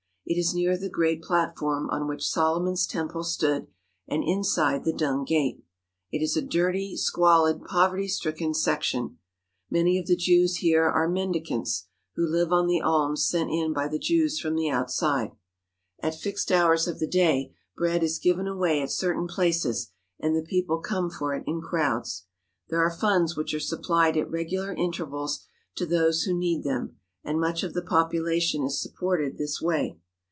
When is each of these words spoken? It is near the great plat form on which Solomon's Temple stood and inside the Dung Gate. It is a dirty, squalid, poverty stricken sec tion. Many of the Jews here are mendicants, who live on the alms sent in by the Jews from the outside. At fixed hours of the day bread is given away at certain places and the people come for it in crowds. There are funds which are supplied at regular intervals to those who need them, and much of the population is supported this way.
It 0.23 0.37
is 0.39 0.53
near 0.53 0.77
the 0.77 0.87
great 0.87 1.21
plat 1.21 1.57
form 1.57 1.89
on 1.89 2.07
which 2.07 2.25
Solomon's 2.29 2.87
Temple 2.87 3.25
stood 3.25 3.67
and 4.07 4.23
inside 4.23 4.85
the 4.85 4.93
Dung 4.93 5.25
Gate. 5.25 5.61
It 6.09 6.23
is 6.23 6.37
a 6.37 6.41
dirty, 6.41 6.95
squalid, 6.95 7.65
poverty 7.65 8.07
stricken 8.07 8.53
sec 8.53 8.81
tion. 8.83 9.17
Many 9.69 9.99
of 9.99 10.05
the 10.07 10.15
Jews 10.15 10.57
here 10.57 10.85
are 10.85 11.09
mendicants, 11.09 11.87
who 12.15 12.25
live 12.25 12.53
on 12.53 12.67
the 12.67 12.79
alms 12.79 13.27
sent 13.27 13.49
in 13.51 13.73
by 13.73 13.89
the 13.89 13.99
Jews 13.99 14.39
from 14.39 14.55
the 14.55 14.69
outside. 14.69 15.31
At 15.99 16.15
fixed 16.15 16.49
hours 16.49 16.87
of 16.87 16.99
the 16.99 17.07
day 17.07 17.53
bread 17.75 18.01
is 18.01 18.17
given 18.17 18.47
away 18.47 18.79
at 18.81 18.91
certain 18.91 19.27
places 19.27 19.91
and 20.17 20.33
the 20.33 20.47
people 20.47 20.79
come 20.79 21.09
for 21.09 21.33
it 21.35 21.43
in 21.45 21.59
crowds. 21.59 22.27
There 22.69 22.79
are 22.79 22.89
funds 22.95 23.35
which 23.35 23.53
are 23.53 23.59
supplied 23.59 24.15
at 24.15 24.31
regular 24.31 24.73
intervals 24.73 25.43
to 25.75 25.85
those 25.85 26.21
who 26.21 26.33
need 26.37 26.63
them, 26.63 26.99
and 27.21 27.37
much 27.37 27.63
of 27.63 27.73
the 27.73 27.81
population 27.81 28.63
is 28.63 28.81
supported 28.81 29.37
this 29.37 29.61
way. 29.61 29.97